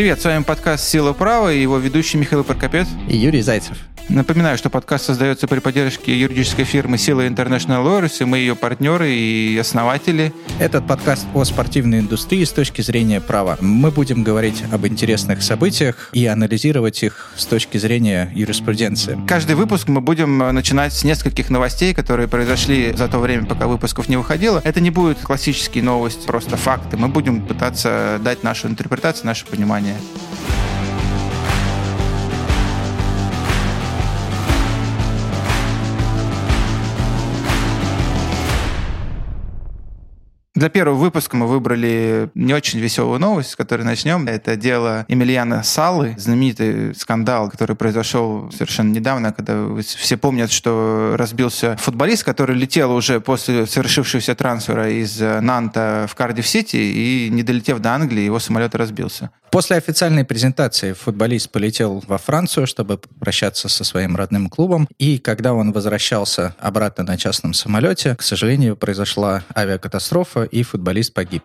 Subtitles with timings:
[0.00, 2.88] Привет, с вами подкаст «Сила права» и его ведущий Михаил Прокопец.
[3.06, 3.76] И Юрий Зайцев.
[4.08, 9.12] Напоминаю, что подкаст создается при поддержке юридической фирмы «Сила International Lawyers», и мы ее партнеры
[9.12, 10.32] и основатели.
[10.58, 13.56] Этот подкаст о спортивной индустрии с точки зрения права.
[13.60, 19.18] Мы будем говорить об интересных событиях и анализировать их с точки зрения юриспруденции.
[19.28, 24.08] Каждый выпуск мы будем начинать с нескольких новостей, которые произошли за то время, пока выпусков
[24.08, 24.60] не выходило.
[24.64, 26.96] Это не будет классические новости, просто факты.
[26.96, 29.96] Мы будем пытаться дать нашу интерпретацию, наше понимание.
[40.60, 44.26] Для первого выпуска мы выбрали не очень веселую новость, с которой начнем.
[44.26, 51.78] Это дело Емельяна Салы, знаменитый скандал, который произошел совершенно недавно, когда все помнят, что разбился
[51.78, 57.94] футболист, который летел уже после совершившегося трансфера из Нанта в Кардив-Сити, и не долетев до
[57.94, 59.30] Англии, его самолет разбился.
[59.50, 64.86] После официальной презентации футболист полетел во Францию, чтобы попрощаться со своим родным клубом.
[64.98, 71.42] И когда он возвращался обратно на частном самолете, к сожалению, произошла авиакатастрофа, и футболист погиб.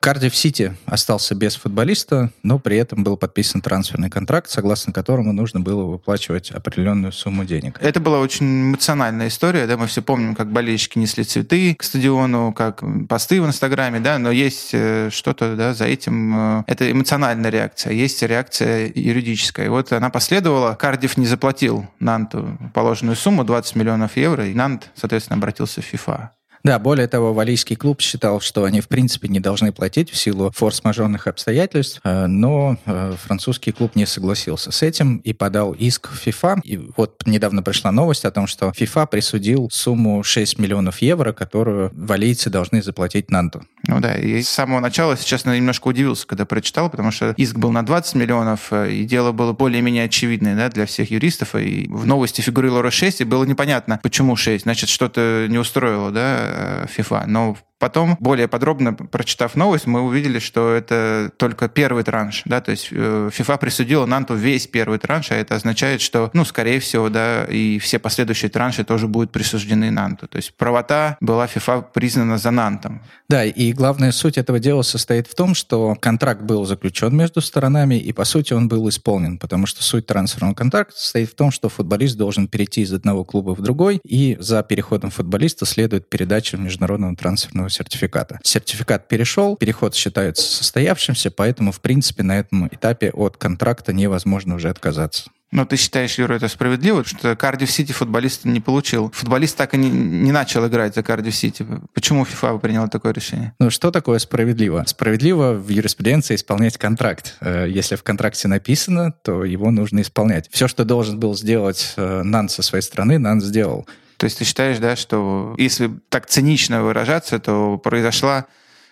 [0.00, 5.58] Кардив Сити остался без футболиста, но при этом был подписан трансферный контракт, согласно которому нужно
[5.58, 7.78] было выплачивать определенную сумму денег.
[7.80, 12.52] Это была очень эмоциональная история, да, мы все помним, как болельщики несли цветы к стадиону,
[12.52, 17.50] как посты в Инстаграме, да, но есть э, что-то, да, за этим, э, это эмоциональная
[17.50, 19.66] реакция, есть реакция юридическая.
[19.66, 24.90] И вот она последовала, Кардив не заплатил Нанту положенную сумму 20 миллионов евро, и Нант,
[24.94, 26.35] соответственно, обратился в ФИФА.
[26.66, 30.50] Да, более того, валийский клуб считал, что они в принципе не должны платить в силу
[30.52, 36.26] форс-мажорных обстоятельств, э, но э, французский клуб не согласился с этим и подал иск в
[36.26, 36.62] FIFA.
[36.64, 41.92] И вот недавно пришла новость о том, что FIFA присудил сумму 6 миллионов евро, которую
[41.94, 43.62] валийцы должны заплатить Нанту.
[43.86, 47.56] Ну да, и с самого начала, если честно, немножко удивился, когда прочитал, потому что иск
[47.56, 51.86] был на 20 миллионов, э, и дело было более-менее очевидное да, для всех юристов, и
[51.88, 56.55] в новости фигурировало 6, и было непонятно, почему 6, значит, что-то не устроило, да,
[56.86, 57.24] FIFA.
[57.26, 62.70] Но Потом, более подробно прочитав новость, мы увидели, что это только первый транш, да, то
[62.70, 67.10] есть э, FIFA присудила Нанту весь первый транш, а это означает, что, ну, скорее всего,
[67.10, 70.26] да, и все последующие транши тоже будут присуждены Нанту.
[70.26, 73.02] То есть правота была FIFA признана за Нантом.
[73.28, 77.96] Да, и главная суть этого дела состоит в том, что контракт был заключен между сторонами,
[77.96, 81.68] и, по сути, он был исполнен, потому что суть трансферного контракта состоит в том, что
[81.68, 87.14] футболист должен перейти из одного клуба в другой, и за переходом футболиста следует передача международного
[87.16, 88.40] трансферного паспортного сертификата.
[88.42, 94.68] Сертификат перешел, переход считается состоявшимся, поэтому, в принципе, на этом этапе от контракта невозможно уже
[94.68, 95.30] отказаться.
[95.52, 99.12] Но ты считаешь, Юра, это справедливо, что Кардив Сити футболист не получил?
[99.14, 101.64] Футболист так и не, не начал играть за Кардив Сити.
[101.94, 103.52] Почему ФИФА приняла такое решение?
[103.60, 104.84] Ну, что такое справедливо?
[104.86, 107.36] Справедливо в юриспруденции исполнять контракт.
[107.40, 110.48] Э, если в контракте написано, то его нужно исполнять.
[110.50, 113.86] Все, что должен был сделать э, НАН со своей стороны, НАН сделал.
[114.16, 118.46] То есть ты считаешь, да, что если так цинично выражаться, то произошла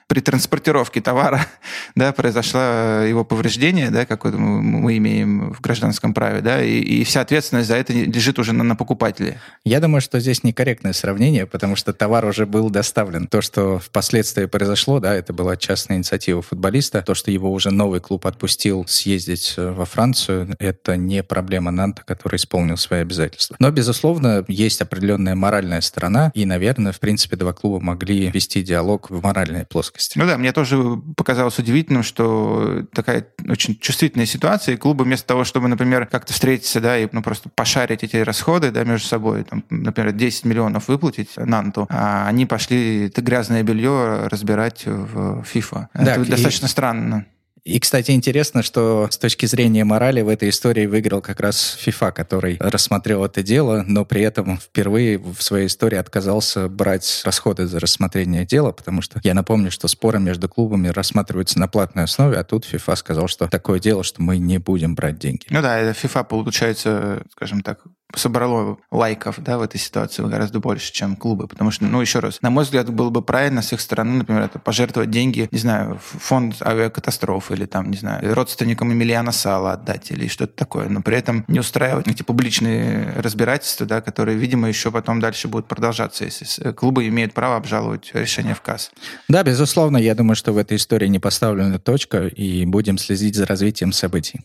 [0.06, 1.47] при транспортировке товара
[1.94, 7.04] да, произошло э, его повреждение, да, как мы имеем в гражданском праве, да, и, и
[7.04, 9.41] вся ответственность за это лежит уже на, на покупателе.
[9.64, 13.26] Я думаю, что здесь некорректное сравнение, потому что товар уже был доставлен.
[13.26, 17.03] То, что впоследствии произошло, да, это была частная инициатива футболиста.
[17.03, 22.03] То, что его уже новый клуб отпустил съездить э, во Францию, это не проблема Нанта,
[22.04, 23.56] который исполнил свои обязательства.
[23.59, 29.10] Но, безусловно, есть определенная моральная сторона, и, наверное, в принципе, два клуба могли вести диалог
[29.10, 30.19] в моральной плоскости плоскости.
[30.19, 35.44] Ну да, мне тоже показалось удивительным, что такая очень чувствительная ситуация, и клубы вместо того,
[35.44, 39.65] чтобы, например, как-то встретиться, да, и ну, просто пошарить эти расходы, да, между собой, там,
[39.71, 45.87] например, 10 миллионов выплатить Нанту, а они пошли это грязное белье разбирать в FIFA.
[45.94, 46.26] Да, это и...
[46.26, 47.26] достаточно странно.
[47.64, 52.12] И, кстати, интересно, что с точки зрения морали в этой истории выиграл как раз FIFA,
[52.12, 57.80] который рассмотрел это дело, но при этом впервые в своей истории отказался брать расходы за
[57.80, 62.44] рассмотрение дела, потому что я напомню, что споры между клубами рассматриваются на платной основе, а
[62.44, 65.46] тут FIFA сказал, что такое дело, что мы не будем брать деньги.
[65.49, 67.81] Ну да, FIFA, получается, скажем так,
[68.16, 71.46] собрало лайков да, в этой ситуации гораздо больше, чем клубы.
[71.46, 74.43] Потому что, ну, еще раз, на мой взгляд, было бы правильно с их стороны, например,
[74.43, 79.72] это пожертвовать деньги, не знаю, в фонд авиакатастроф или там, не знаю, родственникам Эмилиана Сала
[79.72, 80.88] отдать или что-то такое.
[80.88, 85.66] Но при этом не устраивать эти публичные разбирательства, да, которые, видимо, еще потом дальше будут
[85.66, 88.90] продолжаться, если клубы имеют право обжаловать решение в КАС.
[89.28, 93.46] Да, безусловно, я думаю, что в этой истории не поставлена точка, и будем следить за
[93.46, 94.40] развитием событий.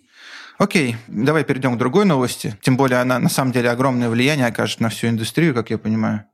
[0.60, 2.58] Окей, давай перейдем к другой новости.
[2.62, 6.26] Тем более она на самом деле огромное влияние окажет на всю индустрию, как я понимаю.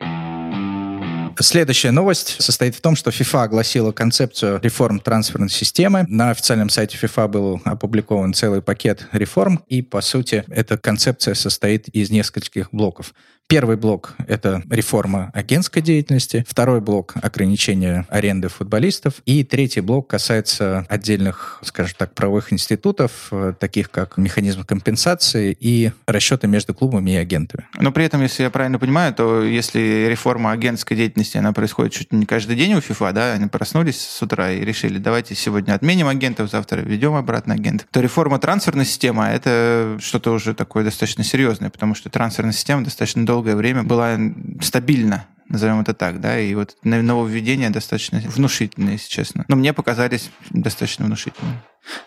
[1.39, 6.05] Следующая новость состоит в том, что FIFA огласила концепцию реформ трансферной системы.
[6.07, 11.87] На официальном сайте FIFA был опубликован целый пакет реформ, и, по сути, эта концепция состоит
[11.89, 13.13] из нескольких блоков.
[13.47, 16.43] Первый блок— это реформа агентской деятельности.
[16.49, 19.21] Второй блок— ограничение аренды футболистов.
[19.25, 25.91] И третий блок касается отдельных, скажем так, правовых институтов, э, таких как механизм компенсации и
[26.07, 27.67] расчеты между клубами и агентами.
[27.77, 32.11] Но при этом, если я правильно понимаю, то если реформа агентской деятельности, она происходит чуть
[32.11, 36.07] не каждый день у ФИФА, да, они проснулись с утра и решили, давайте сегодня отменим
[36.07, 41.69] агентов, завтра введем обратно агентов, то реформа трансферной системы— это что-то уже такое достаточно серьезное,
[41.69, 44.17] потому что трансферная система достаточно долго долгое время была
[44.61, 49.45] стабильна назовем это так, да, и вот нововведения достаточно внушительные, если честно.
[49.47, 51.59] Но мне показались достаточно внушительными.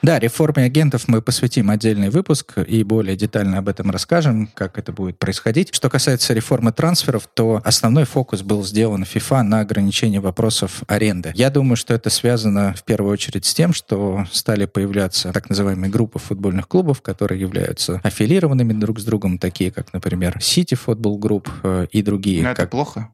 [0.02, 4.92] Да, реформе агентов мы посвятим отдельный выпуск и более детально об этом расскажем, как это
[4.92, 5.72] будет происходить.
[5.72, 11.32] Что касается реформы трансферов, то основной фокус был сделан FIFA на ограничение вопросов аренды.
[11.34, 15.90] Я думаю, что это связано в первую очередь с тем, что стали появляться так называемые
[15.90, 21.48] группы футбольных клубов, которые являются аффилированными друг с другом, такие как, например, City Football Group
[21.62, 22.42] э, и другие.
[22.42, 22.70] Но это как...
[22.70, 23.10] плохо?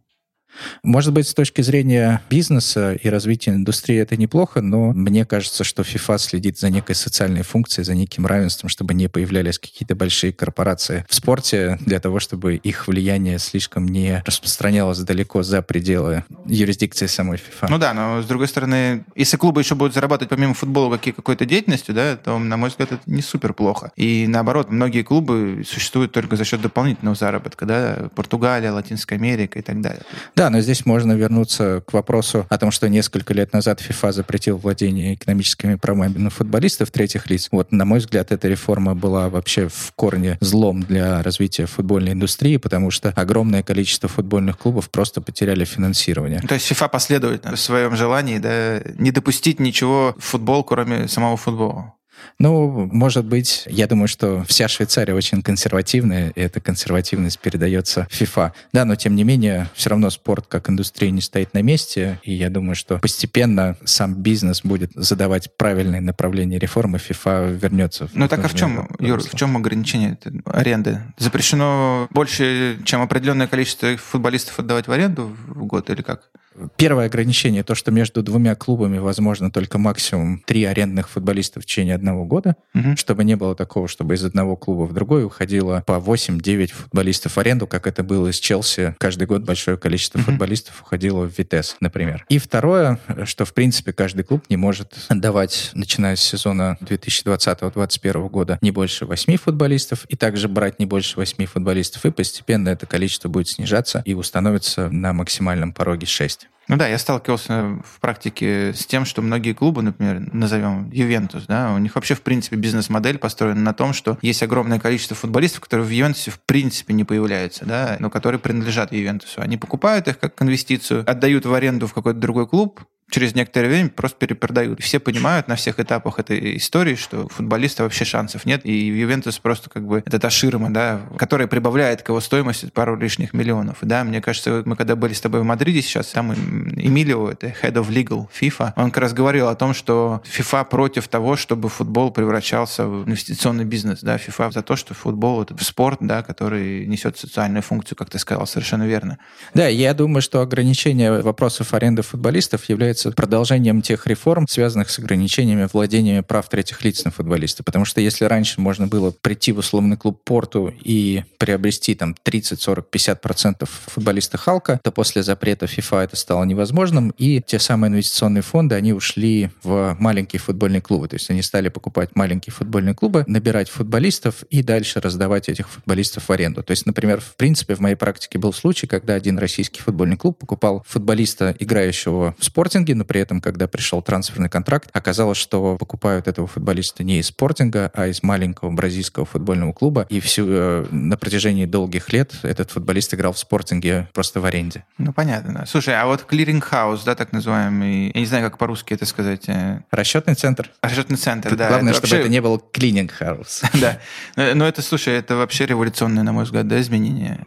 [0.83, 5.83] Может быть, с точки зрения бизнеса и развития индустрии это неплохо, но мне кажется, что
[5.83, 11.05] FIFA следит за некой социальной функцией, за неким равенством, чтобы не появлялись какие-то большие корпорации
[11.09, 17.39] в спорте, для того, чтобы их влияние слишком не распространялось далеко за пределы юрисдикции самой
[17.39, 17.67] FIFA.
[17.71, 21.95] Ну да, но с другой стороны, если клубы еще будут зарабатывать помимо футбола какой-то деятельностью,
[21.95, 23.93] да, то, на мой взгляд, это не супер плохо.
[23.97, 29.63] И наоборот, многие клубы существуют только за счет дополнительного заработка, да, Португалия, Латинская Америка и
[29.63, 30.03] так далее.
[30.37, 34.13] Да, да, но здесь можно вернуться к вопросу о том, что несколько лет назад ФИФА
[34.13, 37.49] запретил владение экономическими правами на футболистов третьих лиц.
[37.51, 42.59] Вот, на мой взгляд, эта реформа была вообще в корне злом для развития футбольной индустрии,
[42.59, 46.41] потому что огромное количество футбольных клубов просто потеряли финансирование.
[46.41, 51.39] То есть ФИФА последовательно в своем желании да, не допустить ничего в футбол, кроме самого
[51.39, 51.95] футбола.
[52.39, 58.53] Ну, может быть, я думаю, что вся Швейцария очень консервативная, и эта консервативность передается FIFA.
[58.73, 62.33] Да, но тем не менее, все равно спорт как индустрия не стоит на месте, и
[62.33, 68.09] я думаю, что постепенно сам бизнес будет задавать правильные направления реформы, FIFA вернется.
[68.15, 71.01] Ну так а в чем, Юр, в чем ограничение аренды?
[71.19, 76.31] Запрещено больше, чем определенное количество футболистов отдавать в аренду в год или как?
[76.77, 81.95] Первое ограничение то, что между двумя клубами возможно только максимум три арендных футболиста в течение
[81.95, 82.97] одного года, угу.
[82.97, 87.39] чтобы не было такого, чтобы из одного клуба в другой уходило по 8-9 футболистов в
[87.39, 88.97] аренду, как это было из Челси.
[88.99, 90.27] Каждый год большое количество угу.
[90.27, 92.25] футболистов уходило в Витес, например.
[92.29, 98.59] И второе, что в принципе каждый клуб не может давать, начиная с сезона 2020-2021 года,
[98.61, 103.29] не больше 8 футболистов, и также брать не больше 8 футболистов, и постепенно это количество
[103.29, 106.44] будет снижаться и установится на максимальном пороге 6.
[106.69, 111.73] Ну да, я сталкивался в практике с тем, что многие клубы, например, назовем Ювентус, да,
[111.73, 115.87] у них вообще в принципе бизнес-модель построена на том, что есть огромное количество футболистов, которые
[115.87, 119.43] в Ювентусе в принципе не появляются, да, но которые принадлежат Ювентусу.
[119.43, 123.89] Они покупают их как инвестицию, отдают в аренду в какой-то другой клуб, через некоторое время
[123.91, 124.81] просто перепродают.
[124.83, 129.71] Все понимают на всех этапах этой истории, что футболиста вообще шансов нет, и Ювентус просто
[129.71, 133.79] как бы это та ширма, да, которая прибавляет к его стоимости пару лишних миллионов.
[133.83, 137.75] Да, мне кажется, мы когда были с тобой в Мадриде сейчас, там Эмилио, это Head
[137.75, 142.11] of Legal FIFA, он как раз говорил о том, что FIFA против того, чтобы футбол
[142.11, 147.19] превращался в инвестиционный бизнес, да, FIFA за то, что футбол это спорт, да, который несет
[147.19, 149.19] социальную функцию, как ты сказал, совершенно верно.
[149.55, 154.99] Да, я думаю, что ограничение вопросов аренды футболистов является является продолжением тех реформ, связанных с
[154.99, 157.65] ограничениями владения прав третьих лиц на футболиста.
[157.65, 162.61] Потому что если раньше можно было прийти в условный клуб Порту и приобрести там 30,
[162.61, 167.91] 40, 50 процентов футболиста Халка, то после запрета FIFA это стало невозможным, и те самые
[167.91, 171.09] инвестиционные фонды, они ушли в маленькие футбольные клубы.
[171.09, 176.29] То есть они стали покупать маленькие футбольные клубы, набирать футболистов и дальше раздавать этих футболистов
[176.29, 176.63] в аренду.
[176.63, 180.39] То есть, например, в принципе, в моей практике был случай, когда один российский футбольный клуб
[180.39, 185.77] покупал футболиста, играющего в спортинг, спортинге, но при этом, когда пришел трансферный контракт, оказалось, что
[185.77, 190.07] покупают этого футболиста не из спортинга, а из маленького бразильского футбольного клуба.
[190.11, 194.85] И всю, э, на протяжении долгих лет этот футболист играл в спортинге просто в аренде.
[194.99, 195.67] Ну, понятно, да.
[195.67, 199.49] Слушай, а вот clearing house, да, так называемый, я не знаю, как по-русски это сказать.
[199.49, 200.71] Э, Расчетный центр.
[200.83, 201.69] Расчетный центр, Тут да.
[201.69, 202.21] Главное, это чтобы вообще...
[202.21, 203.63] это не был cleaning house.
[203.85, 203.99] Да.
[204.37, 207.45] Но это, слушай, это вообще революционное, на мой взгляд, да, изменение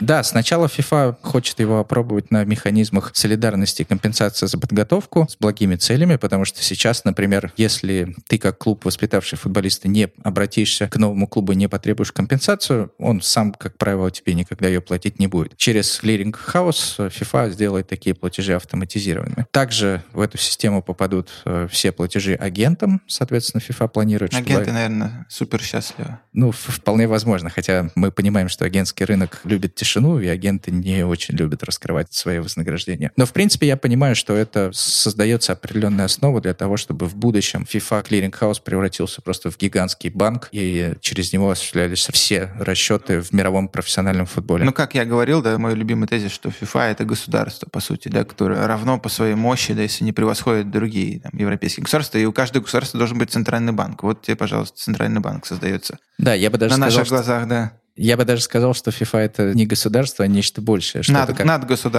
[0.00, 5.76] Да, сначала FIFA хочет его опробовать на механизмах солидарности и компенсации за подготовку с благими
[5.76, 11.26] целями, потому что сейчас, например, если ты как клуб, воспитавший футболиста, не обратишься к новому
[11.26, 15.56] клубу, не потребуешь компенсацию, он сам, как правило, тебе никогда ее платить не будет.
[15.56, 19.46] Через clearing house FIFA сделает такие платежи автоматизированными.
[19.50, 24.34] Также в эту систему попадут э, все платежи агентам, соответственно, FIFA планирует.
[24.34, 24.72] Агенты, что...
[24.72, 26.18] наверное, супер счастливы.
[26.32, 31.36] Ну, вполне возможно, хотя мы понимаем, что агентский рынок любит тишину, и агенты не очень
[31.36, 33.12] любят раскрывать свои вознаграждения.
[33.16, 37.66] Но, в принципе, я понимаю, что это создается определенная основа для того, чтобы в будущем
[37.70, 43.32] FIFA Clearing House превратился просто в гигантский банк, и через него осуществлялись все расчеты в
[43.32, 44.64] мировом профессиональном футболе.
[44.64, 48.24] Ну, как я говорил, да, мой любимый тезис, что FIFA— это государство, по сути, да,
[48.24, 52.32] которое равно по своей мощи, да, если не превосходит другие там, европейские государства, и у
[52.32, 54.02] каждого государства должен быть центральный банк.
[54.02, 55.98] Вот тебе, пожалуйста, центральный банк создается.
[56.18, 57.72] Да, я бы даже На сказал, наших глазах, да.
[57.96, 61.02] Я бы даже сказал, что FIFA это не государство, а нечто большее.
[61.04, 61.46] Что над, как,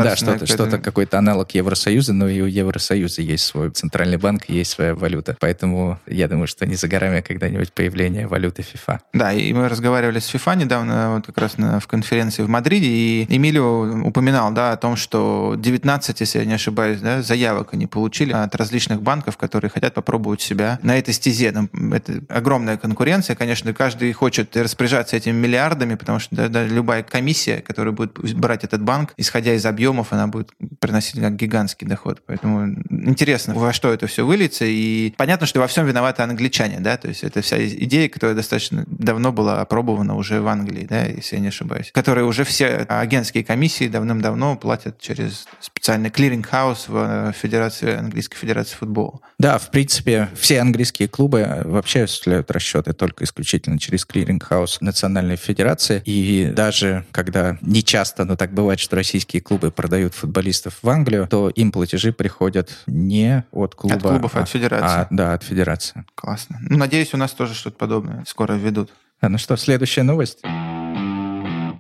[0.04, 4.72] Да, что-то, что-то какой-то аналог Евросоюза, но и у Евросоюза есть свой центральный банк, есть
[4.72, 5.38] своя валюта.
[5.40, 9.00] Поэтому я думаю, что не за горами когда-нибудь появление валюты FIFA.
[9.14, 12.88] Да, и мы разговаривали с FIFA недавно, вот как раз на, в конференции в Мадриде,
[12.88, 17.88] и Эмилио упоминал, да, о том, что 19, если я не ошибаюсь, да, заявок они
[17.88, 21.54] получили от различных банков, которые хотят попробовать себя на этой стезе.
[21.94, 27.62] Это огромная конкуренция, конечно, каждый хочет распоряжаться этими миллиардами, потому что да, да, любая комиссия,
[27.62, 30.52] которая будет брать этот банк, исходя из объемов, она будет
[30.86, 32.22] приносить как гигантский доход.
[32.26, 34.66] Поэтому интересно, во что это все выльется.
[34.66, 38.86] И понятно, что во всем виноваты англичане, да, то есть это вся идея, которая достаточно
[38.88, 43.44] давно была опробована уже в Англии, да, если я не ошибаюсь, которые уже все агентские
[43.44, 49.20] комиссии давным-давно платят через специальный clearing house в Федерации, Английской Федерации футбола.
[49.40, 55.36] Да, в принципе, все английские клубы вообще осуществляют расчеты только исключительно через clearing house Национальной
[55.36, 56.02] Федерации.
[56.06, 61.28] И даже когда не часто, но так бывает, что российские клубы продают футболистов в Англию,
[61.28, 63.96] то им платежи приходят не от клуба.
[63.96, 64.86] От клубов, а, от федерации.
[64.86, 66.06] А, да, от федерации.
[66.16, 66.60] Классно.
[66.62, 68.92] Ну, надеюсь, у нас тоже что-то подобное скоро введут.
[69.22, 70.40] А, ну что, следующая новость?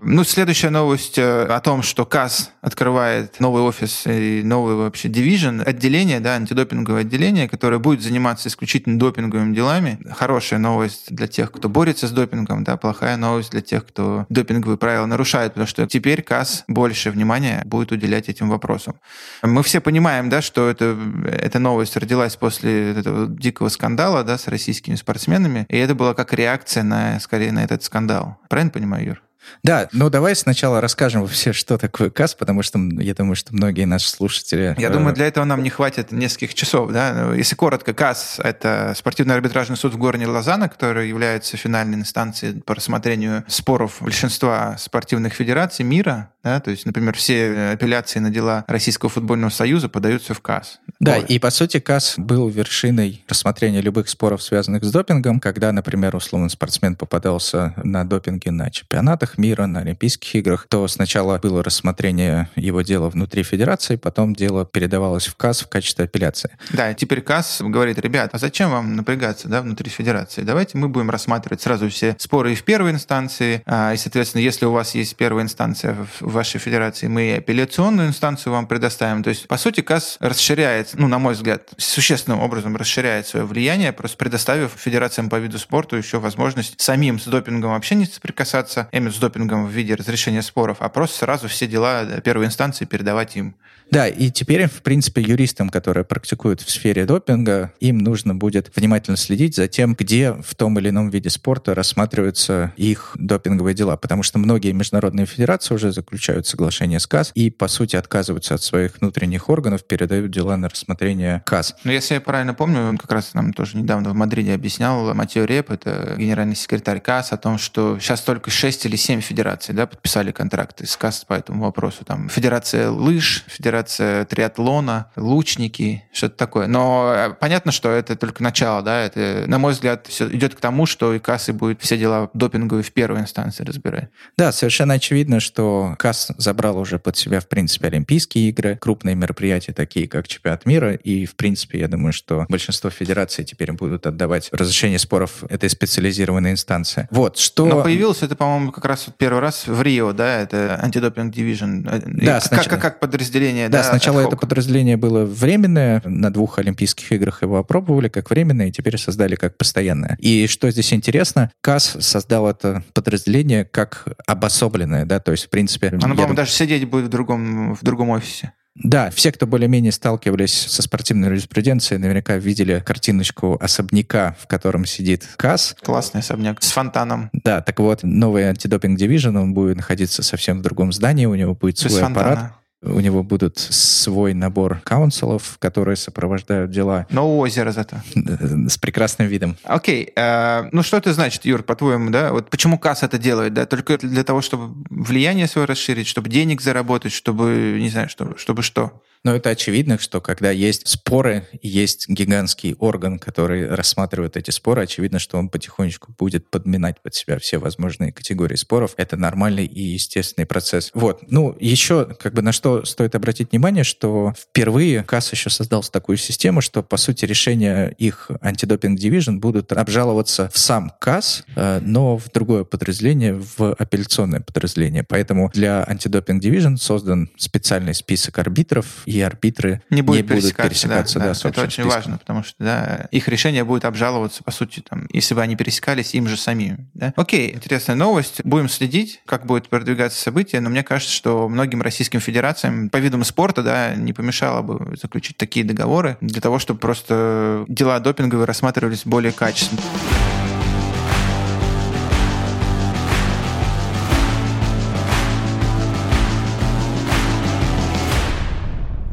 [0.07, 5.63] Ну, следующая новость э, о том, что КАС открывает новый офис и новый вообще дивизион,
[5.65, 9.97] отделение, да, антидопинговое отделение, которое будет заниматься исключительно допинговыми делами.
[10.12, 14.77] Хорошая новость для тех, кто борется с допингом, да, плохая новость для тех, кто допинговые
[14.77, 19.00] правила нарушает, потому что теперь КАС больше внимания будет уделять этим вопросам.
[19.41, 20.95] Мы все понимаем, да, что это,
[21.25, 26.31] эта новость родилась после этого дикого скандала, да, с российскими спортсменами, и это была как
[26.31, 28.38] реакция на, скорее, на этот скандал.
[28.50, 29.25] Правильно понимаю, Юр?
[29.64, 33.86] Да, ну давай сначала расскажем вообще, что такое КАС, потому что я думаю, что многие
[33.86, 34.75] наши слушатели...
[34.78, 34.92] Я э...
[34.92, 36.92] думаю, для этого нам не хватит нескольких часов.
[36.92, 37.34] Да?
[37.34, 42.75] Если коротко, КАС— это спортивный арбитражный суд в городе Лозанна, который является финальной инстанцией по
[42.75, 46.30] рассмотрению споров большинства спортивных федераций мира.
[46.44, 46.60] Да?
[46.60, 50.80] То есть, например, все апелляции на дела Российского футбольного союза подаются в КАС.
[51.00, 51.30] Да, вот.
[51.30, 56.50] и по сути КАС был вершиной рассмотрения любых споров, связанных с допингом, когда, например, условно
[56.50, 62.82] спортсмен попадался на допинге на чемпионатах мира, на Олимпийских играх, то сначала было рассмотрение его
[62.82, 66.58] дела внутри федерации, потом дело передавалось в КАС в качестве апелляции.
[66.72, 70.42] Да, теперь КАС говорит, ребят, а зачем вам напрягаться да, внутри федерации?
[70.42, 74.65] Давайте мы будем рассматривать сразу все споры и в первой инстанции, а, и, соответственно, если
[74.65, 79.24] у вас есть первая инстанция в вашей федерации, мы апелляционную инстанцию вам предоставим.
[79.24, 83.94] То есть, по сути, КАС расширяет, ну, на мой взгляд, существенным образом расширяет свое влияние,
[83.94, 89.12] просто предоставив федерациям по виду спорта еще возможность самим с допингом вообще не соприкасаться, именно
[89.12, 93.55] с допингом в виде разрешения споров, а просто сразу все дела первой инстанции передавать им.
[93.92, 99.18] Да, и теперь, в принципе, юристам, которые практикуют в сфере допинга, им нужно будет внимательно
[99.18, 104.24] следить за тем, где в том или ином виде спорта рассматриваются их допинговые дела, потому
[104.24, 109.00] что многие международные федерации уже заключают соглашение с КАС и, по сути, отказываются от своих
[109.00, 111.75] внутренних органов, передают дела на рассмотрение КАС.
[111.84, 115.46] Но если я правильно помню, он как раз нам тоже недавно в Мадриде объяснял Матео
[115.46, 119.86] Реп, это генеральный секретарь КАС, о том, что сейчас только 6 или 7 федераций да,
[119.88, 122.04] подписали контракты с КАС по этому вопросу.
[122.04, 126.67] Там Федерация лыж, Федерация федерация триатлона, лучники, что-то такое.
[126.67, 130.62] Но э, понятно, что это только начало, да, это, на мой взгляд, все идет к
[130.62, 134.10] тому, что и КАС и будет все дела допинговые в первой инстанции разбирать.
[134.38, 139.74] Да, совершенно очевидно, что КАС забрал уже под себя, в принципе, Олимпийские игры, крупные мероприятия,
[139.74, 144.50] такие как чемпионат мира, и, в принципе, я думаю, что большинство федераций теперь будут отдавать
[144.53, 147.10] разрешение споров этой специализированной инстанции.
[147.12, 147.65] Вот, что...
[147.65, 151.84] Но появилось это, по-моему, как раз первый раз в Рио, да, это антидопинг дивизион.
[151.84, 153.69] Да, как, как, как подразделение подразделение.
[153.69, 158.67] Да, да сначала это подразделение было временное, на двух Олимпийских играх его опробовали как временное,
[158.67, 160.17] и теперь создали как постоянное.
[160.19, 165.88] И что здесь интересно, КАС создал это подразделение как обособленное, да, то есть, в принципе...
[165.88, 168.53] Оно, по-моему, даже сидеть будет в другом, в другом офисе.
[168.75, 175.25] Да, все, кто более-менее сталкивались со спортивной юриспруденцией, наверняка видели картиночку особняка, в котором сидит
[175.38, 175.75] КАС.
[175.81, 177.29] Классный особняк с фонтаном.
[177.31, 181.55] Да, так вот, новый антидопинг дивизион, он будет находиться совсем в другом здании, у него
[181.55, 182.31] будет Без свой фонтана.
[182.31, 182.53] аппарат.
[182.86, 187.08] У него будут свой набор каунселов, которые сопровождают дела.
[187.10, 187.98] Но озеро зато.
[188.13, 189.58] С прекрасным видом.
[189.63, 190.06] Окей.
[190.06, 190.12] Okay.
[190.15, 192.32] Э, ну, что это значит, Юр, по-твоему, да?
[192.32, 193.65] Вот почему КАС это делает, да?
[193.65, 198.62] Только для того, чтобы влияние свое расширить, чтобы денег заработать, чтобы, не знаю, чтобы, чтобы
[198.62, 199.01] что?
[199.25, 205.17] Но это очевидно, что когда есть споры, есть гигантский орган, который рассматривает эти споры, очевидно,
[205.17, 208.94] что он потихонечку будет подминать под себя все возможные категории споров.
[208.98, 210.91] Это нормальный и естественный процесс.
[210.94, 211.24] Вот.
[211.32, 216.17] Ну, еще как бы на что стоит обратить внимание, что впервые КАС еще создал такую
[216.17, 222.20] систему, что, по сути, решения их антидопинг дивизион будут обжаловаться в сам КАС, э, но
[222.20, 225.03] в другое подразделение, в апелляционное подразделение.
[225.03, 230.69] Поэтому для антидопинг дивизион создан специальный список арбитров, арбитры не, будет не будут пересекаться.
[230.69, 231.89] пересекаться да, да, да, это очень списком.
[231.89, 236.13] важно, потому что да, их решение будет обжаловаться, по сути, там, если бы они пересекались
[236.13, 236.89] им же самим.
[236.93, 237.13] Да?
[237.15, 238.41] Окей, интересная новость.
[238.43, 243.24] Будем следить, как будет продвигаться событие, но мне кажется, что многим российским федерациям по видам
[243.24, 249.03] спорта да, не помешало бы заключить такие договоры для того, чтобы просто дела допинговые рассматривались
[249.05, 249.81] более качественно.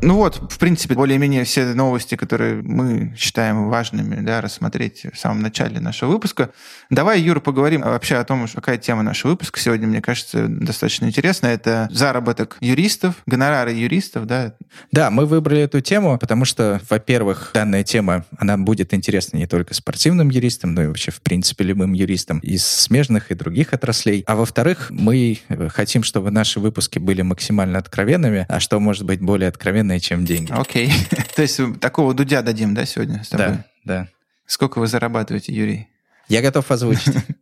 [0.04, 5.42] Ну вот, в принципе, более-менее все новости, которые мы считаем важными, да, рассмотреть в самом
[5.42, 6.50] начале нашего выпуска.
[6.90, 11.54] Давай, Юра, поговорим вообще о том, какая тема нашего выпуска сегодня, мне кажется, достаточно интересная.
[11.54, 14.54] Это заработок юристов, гонорары юристов, да?
[14.90, 19.72] Да, мы выбрали эту тему, потому что, во-первых, данная тема, она будет интересна не только
[19.72, 24.24] спортивным юристам, но и вообще, в принципе, любым юристам из смежных и других отраслей.
[24.26, 29.48] А во-вторых, мы хотим, чтобы наши выпуски были максимально откровенными, а что может быть более
[29.48, 30.52] откровенно ценнее, чем деньги.
[30.52, 30.88] Окей.
[30.88, 31.34] Okay.
[31.36, 33.46] То есть такого дудя дадим, да, сегодня с тобой?
[33.46, 34.08] Да, да.
[34.46, 35.88] Сколько вы зарабатываете, Юрий?
[36.28, 37.16] Я готов озвучить.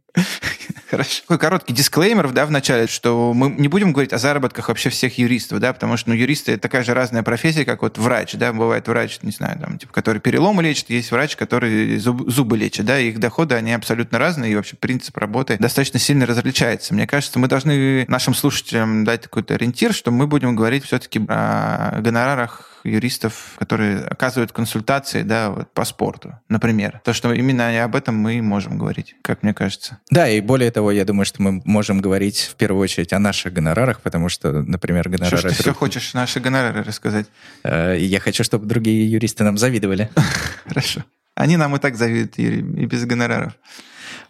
[0.91, 1.23] Хорошо.
[1.23, 5.19] Такой короткий дисклеймер, да, в начале, что мы не будем говорить о заработках вообще всех
[5.19, 8.53] юристов, да, потому что, ну, юристы— это такая же разная профессия, как вот врач, да,
[8.53, 12.87] бывает врач, не знаю, там, типа, который переломы лечит, есть врач, который зуб, зубы лечит,
[12.87, 16.93] да, их доходы, они абсолютно разные, и вообще принцип работы достаточно сильно различается.
[16.93, 22.01] Мне кажется, мы должны нашим слушателям дать какой-то ориентир, что мы будем говорить все-таки о
[22.01, 27.01] гонорарах юристов, которые оказывают консультации да, вот, по спорту, например.
[27.05, 29.99] То, что именно об этом мы можем говорить, как мне кажется.
[30.11, 33.53] Да, и более того, я думаю, что мы можем говорить в первую очередь о наших
[33.53, 35.39] гонорарах, потому что, например, гонорары...
[35.39, 37.27] Что ж ты все хочешь наши гонорары рассказать?
[37.65, 40.11] Э, я хочу, чтобы другие юристы нам завидовали.
[40.67, 41.05] Хорошо.
[41.35, 43.55] Они нам и так завидуют, Юрий, и без гонораров.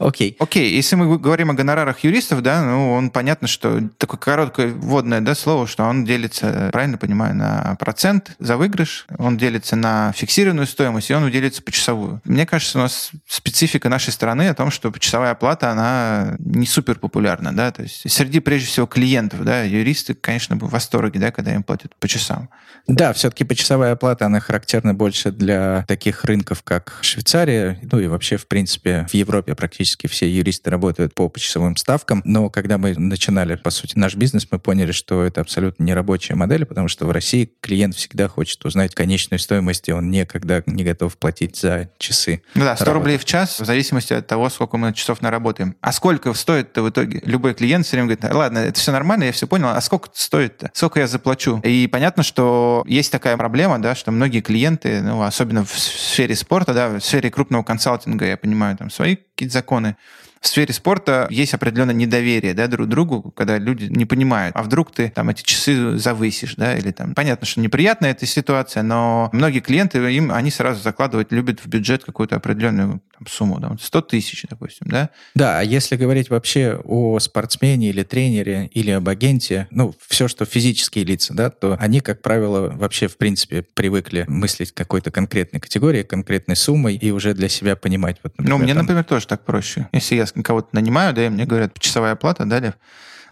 [0.00, 0.34] Окей.
[0.38, 5.20] Окей, если мы говорим о гонорарах юристов, да, ну, он понятно, что такое короткое вводное
[5.20, 10.66] да, слово, что он делится, правильно понимаю, на процент за выигрыш, он делится на фиксированную
[10.66, 12.22] стоимость, и он делится почасовую.
[12.24, 16.98] Мне кажется, у нас специфика нашей страны о том, что почасовая оплата, она не супер
[16.98, 21.54] популярна, да, то есть среди, прежде всего, клиентов, да, юристы, конечно, в восторге, да, когда
[21.54, 22.48] им платят по часам.
[22.86, 28.38] Да, все-таки почасовая оплата, она характерна больше для таких рынков, как Швейцария, ну и вообще,
[28.38, 32.94] в принципе, в Европе практически практически все юристы работают по почасовым ставкам, но когда мы
[32.96, 37.06] начинали, по сути, наш бизнес, мы поняли, что это абсолютно не рабочая модель, потому что
[37.06, 41.90] в России клиент всегда хочет узнать конечную стоимость, и он никогда не готов платить за
[41.98, 42.42] часы.
[42.54, 42.98] Ну да, 100 работы.
[42.98, 45.74] рублей в час, в зависимости от того, сколько мы часов наработаем.
[45.80, 47.20] А сколько стоит-то в итоге?
[47.24, 50.70] Любой клиент все время говорит, ладно, это все нормально, я все понял, а сколько стоит-то?
[50.72, 51.60] Сколько я заплачу?
[51.64, 56.74] И понятно, что есть такая проблема, да, что многие клиенты, ну, особенно в сфере спорта,
[56.74, 59.96] да, в сфере крупного консалтинга, я понимаю, там свои какие-то законы,
[60.40, 64.90] в сфере спорта есть определенное недоверие да, друг другу, когда люди не понимают, а вдруг
[64.90, 67.14] ты там эти часы завысишь, да, или там...
[67.14, 72.04] Понятно, что неприятная эта ситуация, но многие клиенты, им, они сразу закладывать любят в бюджет
[72.04, 75.10] какую-то определенную там, сумму, да, 100 тысяч, допустим, да?
[75.34, 80.46] Да, а если говорить вообще о спортсмене или тренере или об агенте, ну, все, что
[80.46, 86.04] физические лица, да, то они, как правило, вообще, в принципе, привыкли мыслить какой-то конкретной категорией,
[86.04, 88.16] конкретной суммой и уже для себя понимать.
[88.22, 88.82] Вот, например, ну, мне, там...
[88.82, 89.88] например, тоже так проще.
[89.92, 92.74] Если я кого-то нанимаю, да, и мне говорят, часовая оплата, да,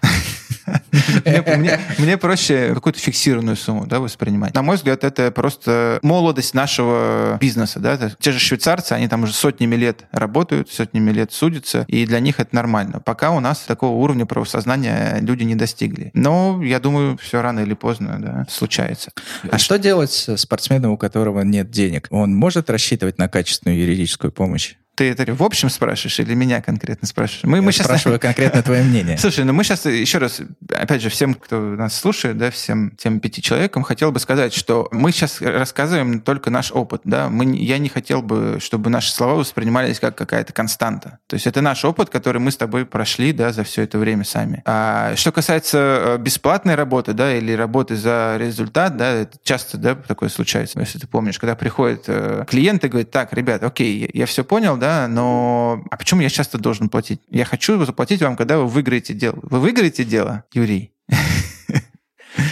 [1.99, 4.55] Мне проще какую-то фиксированную сумму воспринимать.
[4.55, 7.81] На мой взгляд, это просто молодость нашего бизнеса.
[7.81, 8.11] Да?
[8.19, 12.41] Те же швейцарцы, они там уже сотнями лет работают, сотнями лет судятся, и для них
[12.41, 13.01] это нормально.
[13.01, 16.11] Пока у нас такого уровня правосознания люди не достигли.
[16.15, 19.11] Но я думаю, все рано или поздно да, случается.
[19.51, 22.09] А что делать с спортсменом, у которого нет денег?
[22.11, 24.75] Он может рассчитывать на качественную юридическую помощь?
[24.99, 27.45] Ты это в общем спрашиваешь или меня конкретно спрашиваешь?
[27.45, 28.21] Мы, Я мы спрашиваю сейчас...
[28.35, 29.17] конкретно твое мнение.
[29.17, 30.41] Слушай, ну мы сейчас еще раз,
[30.75, 34.89] опять же, всем, кто нас слушает, да, всем тем пяти человекам, хотел бы сказать, что
[34.91, 39.35] мы сейчас рассказываем только наш опыт, да, мы, я не хотел бы, чтобы наши слова
[39.35, 41.21] воспринимались как какая-то константа.
[41.29, 44.25] То есть это наш опыт, который мы с тобой прошли, да, за все это время
[44.25, 44.63] сами.
[44.65, 49.95] А что касается э, бесплатной работы, да, или работы за результат, да, это часто, да,
[49.95, 54.27] такое случается, если ты помнишь, когда приходит э, клиент и говорит, так, ребят, окей, я
[54.27, 57.20] все понял, да, да, но а почему я часто должен платить?
[57.29, 59.38] Я хочу заплатить вам, когда вы выиграете дело.
[59.42, 60.92] Вы выиграете дело, Юрий?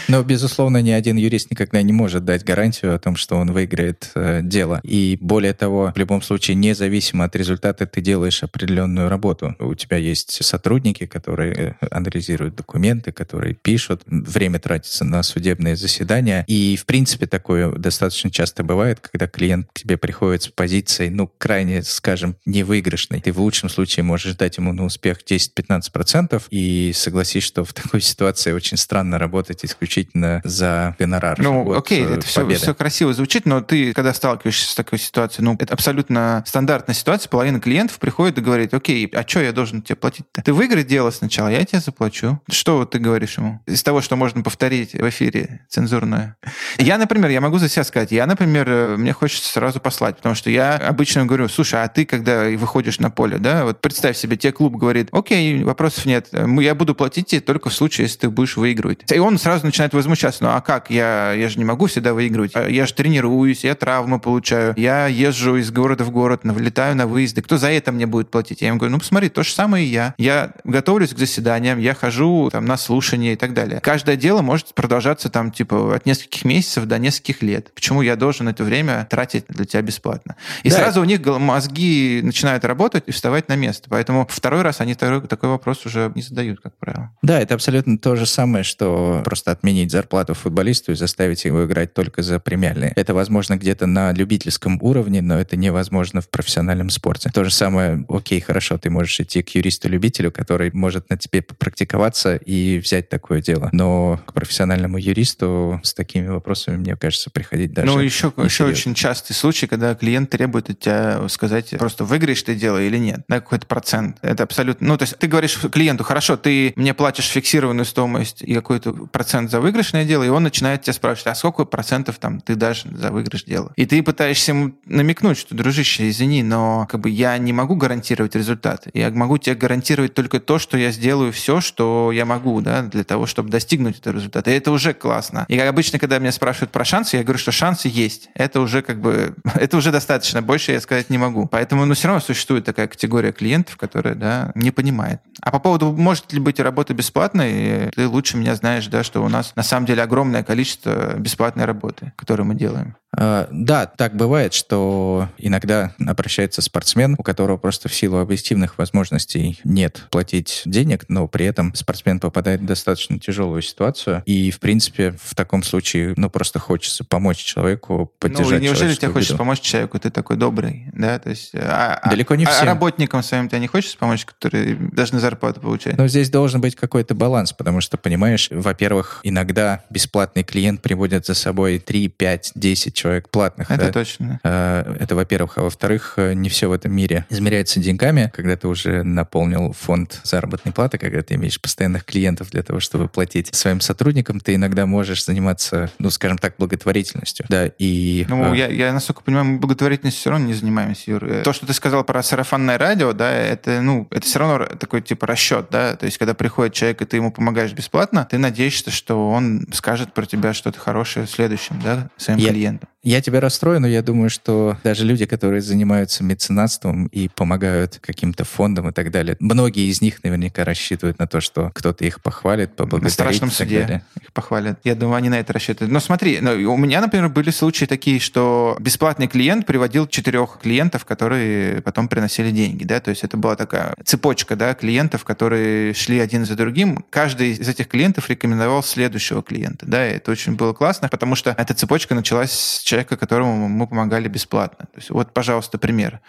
[0.08, 4.10] Но, безусловно, ни один юрист никогда не может дать гарантию о том, что он выиграет
[4.14, 4.80] э, дело.
[4.82, 9.54] И более того, в любом случае, независимо от результата, ты делаешь определенную работу.
[9.58, 16.44] У тебя есть сотрудники, которые э, анализируют документы, которые пишут, время тратится на судебные заседания.
[16.46, 21.30] И, в принципе, такое достаточно часто бывает, когда клиент к тебе приходит с позицией, ну,
[21.38, 23.20] крайне, скажем, невыигрышной.
[23.20, 28.00] Ты в лучшем случае можешь дать ему на успех 10-15% и согласись, что в такой
[28.00, 31.38] ситуации очень странно работать исключительно за гонорар.
[31.38, 35.44] Ну, окей, э, это все, все красиво звучит, но ты, когда сталкиваешься с такой ситуацией,
[35.44, 39.82] ну, это абсолютно стандартная ситуация, половина клиентов приходит и говорит, окей, а что я должен
[39.82, 40.42] тебе платить-то?
[40.42, 42.40] Ты выиграй дело сначала, я тебе заплачу.
[42.50, 43.60] Что вот ты говоришь ему?
[43.66, 46.36] Из того, что можно повторить в эфире цензурное.
[46.78, 50.34] Я, например, я могу за себя сказать, я, например, э, мне хочется сразу послать, потому
[50.34, 54.36] что я обычно говорю, слушай, а ты, когда выходишь на поле, да, вот представь себе,
[54.36, 58.30] тебе клуб говорит, окей, вопросов нет, я буду платить тебе только в случае, если ты
[58.30, 59.10] будешь выигрывать.
[59.10, 60.42] И он сразу начинает возмущаться.
[60.42, 60.90] Ну а как?
[60.90, 62.52] Я, я же не могу всегда выигрывать.
[62.54, 64.74] А я же тренируюсь, я травмы получаю.
[64.76, 67.42] Я езжу из города в город, влетаю на выезды.
[67.42, 68.62] Кто за это мне будет платить?
[68.62, 70.14] Я ему говорю, ну посмотри, то же самое и я.
[70.18, 73.80] Я готовлюсь к заседаниям, я хожу там на слушания и так далее.
[73.80, 77.72] Каждое дело может продолжаться там типа от нескольких месяцев до нескольких лет.
[77.74, 80.36] Почему я должен это время тратить для тебя бесплатно?
[80.62, 80.76] И да.
[80.76, 83.88] сразу у них мозги начинают работать и вставать на место.
[83.90, 87.10] Поэтому второй раз они такой, такой вопрос уже не задают, как правило.
[87.22, 91.94] Да, это абсолютно то же самое, что просто отменить зарплату футболисту и заставить его играть
[91.94, 92.92] только за премиальные.
[92.96, 97.30] Это возможно где-то на любительском уровне, но это невозможно в профессиональном спорте.
[97.32, 102.36] То же самое, окей, хорошо, ты можешь идти к юристу-любителю, который может на тебе попрактиковаться
[102.36, 103.68] и взять такое дело.
[103.72, 108.94] Но к профессиональному юристу с такими вопросами, мне кажется, приходить даже Ну, еще, еще очень
[108.94, 113.40] частый случай, когда клиент требует от тебя сказать, просто выиграешь ты дело или нет, на
[113.40, 114.18] какой-то процент.
[114.22, 114.86] Это абсолютно...
[114.88, 119.35] Ну, то есть ты говоришь клиенту, хорошо, ты мне платишь фиксированную стоимость и какой-то процент
[119.48, 122.84] за выигрыш, выигрышное дело, и он начинает тебя спрашивать, а сколько процентов там ты дашь
[122.84, 123.72] за выигрыш дела?
[123.76, 128.34] И ты пытаешься ему намекнуть, что, дружище, извини, но как бы я не могу гарантировать
[128.34, 128.86] результат.
[128.94, 133.04] Я могу тебе гарантировать только то, что я сделаю все, что я могу, да, для
[133.04, 134.50] того, чтобы достигнуть этого результата.
[134.50, 135.44] И это уже классно.
[135.48, 138.30] И обычно, когда меня спрашивают про шансы, я говорю, что шансы есть.
[138.34, 140.42] Это уже как бы, это уже достаточно.
[140.42, 141.46] Больше я сказать не могу.
[141.46, 145.20] Поэтому, ну, все равно существует такая категория клиентов, которая, да, не понимает.
[145.42, 149.28] А по поводу, может ли быть работа бесплатной, ты лучше меня знаешь, да, что у
[149.28, 152.96] нас на самом деле огромное количество бесплатной работы, которую мы делаем.
[153.18, 159.58] А, да, так бывает, что иногда обращается спортсмен, у которого просто в силу объективных возможностей
[159.64, 164.22] нет платить денег, но при этом спортсмен попадает в достаточно тяжелую ситуацию.
[164.26, 169.12] И, в принципе, в таком случае, ну, просто хочется помочь человеку, поддержать Ну, неужели тебе
[169.12, 171.18] хочется помочь человеку, ты такой добрый, да?
[171.18, 172.62] То есть, а, а Далеко не а, всем.
[172.62, 175.96] А работникам своим ты не хочешь помочь, которые должны зарплату получать?
[175.96, 181.34] Но здесь должен быть какой-то баланс, потому что, понимаешь, во-первых, иногда бесплатный клиент приводит за
[181.34, 183.70] собой 3, 5, 10 человек платных.
[183.70, 183.92] Это да?
[183.92, 184.40] точно.
[184.42, 185.58] А, это, во-первых.
[185.58, 188.32] А во-вторых, э, не все в этом мире измеряется деньгами.
[188.34, 193.08] Когда ты уже наполнил фонд заработной платы, когда ты имеешь постоянных клиентов для того, чтобы
[193.08, 197.46] платить своим сотрудникам, ты иногда можешь заниматься, ну, скажем так, благотворительностью.
[197.48, 198.24] Да, и...
[198.28, 198.56] Ну, э...
[198.56, 201.24] я, я, насколько понимаю, благотворительностью все равно не занимаемся, Юр.
[201.24, 205.02] Э, то, что ты сказал про сарафанное радио, да, это, ну, это все равно такой,
[205.02, 208.90] типа, расчет, да, то есть, когда приходит человек, и ты ему помогаешь бесплатно, ты надеешься,
[208.90, 212.85] что он скажет про тебя что-то хорошее в следующем, да, своим я, клиентам.
[213.06, 218.44] Я тебя расстрою, но я думаю, что даже люди, которые занимаются меценатством и помогают каким-то
[218.44, 222.74] фондам и так далее, многие из них наверняка рассчитывают на то, что кто-то их похвалит,
[222.74, 223.04] поблагодарит.
[223.04, 224.04] На страшном суде далее.
[224.20, 224.80] их похвалят.
[224.82, 225.92] Я думаю, они на это рассчитывают.
[225.92, 231.04] Но смотри, ну, у меня, например, были случаи такие, что бесплатный клиент приводил четырех клиентов,
[231.04, 236.18] которые потом приносили деньги, да, то есть это была такая цепочка, да, клиентов, которые шли
[236.18, 237.04] один за другим.
[237.10, 241.54] Каждый из этих клиентов рекомендовал следующего клиента, да, и это очень было классно, потому что
[241.56, 244.86] эта цепочка началась с человека, которому мы помогали бесплатно.
[244.92, 246.20] То есть вот, пожалуйста, пример.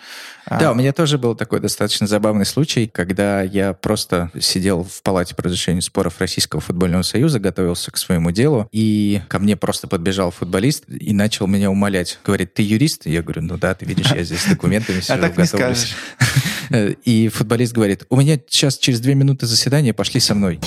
[0.49, 0.71] Да, а...
[0.71, 5.43] у меня тоже был такой достаточно забавный случай, когда я просто сидел в палате по
[5.43, 10.85] разрешению споров Российского футбольного союза, готовился к своему делу, и ко мне просто подбежал футболист
[10.87, 12.19] и начал меня умолять.
[12.23, 13.05] Говорит, ты юрист?
[13.05, 15.95] Я говорю, ну да, ты видишь, я здесь с документами сижу, а готовлюсь.
[17.05, 20.59] И футболист говорит, у меня сейчас через две минуты заседания, пошли со мной.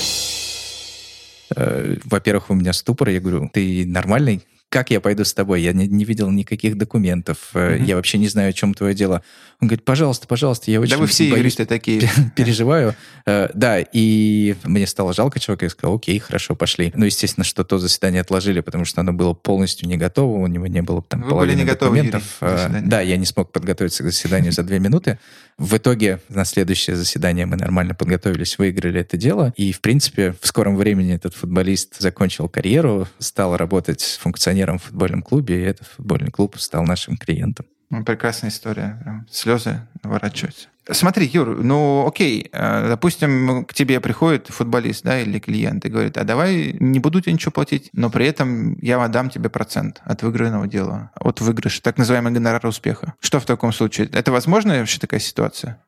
[1.55, 3.11] Э, во-первых, у меня ступор.
[3.11, 4.43] Я говорю, ты нормальный?
[4.71, 5.61] Как я пойду с тобой?
[5.63, 7.85] Я не, не видел никаких документов, mm-hmm.
[7.85, 9.23] я вообще не знаю, о чем твое дело.
[9.61, 10.93] Он говорит, пожалуйста, пожалуйста, я очень...
[10.93, 12.09] Да вы все боюсь, юристы такие.
[12.37, 12.95] Переживаю.
[13.27, 16.93] Э, да, и мне стало жалко человека, я сказал, окей, хорошо, пошли.
[16.95, 20.69] Ну, естественно, что то заседание отложили, потому что оно было полностью не готово, у него
[20.69, 22.23] не было там Вы половины были не документов.
[22.41, 25.19] Юрий, да, я не смог подготовиться к заседанию за две минуты.
[25.59, 29.53] В итоге на следующее заседание мы нормально подготовились, выиграли это дело.
[29.57, 35.23] И, в принципе, в скором времени этот футболист закончил карьеру, стал работать функционером в футбольном
[35.23, 37.67] клубе, и этот футбольный клуб стал нашим клиентом.
[37.91, 39.01] Ну, прекрасная история.
[39.03, 40.69] Прям слезы наворачиваются.
[40.89, 46.17] Смотри, Юр, ну окей, э, допустим, к тебе приходит футболист, да, или клиент и говорит,
[46.17, 50.23] а давай не буду тебе ничего платить, но при этом я отдам тебе процент от
[50.23, 53.15] выигранного дела, от выигрыша, так называемый гонорар успеха.
[53.21, 54.09] Что в таком случае?
[54.13, 55.81] Это возможно вообще такая ситуация?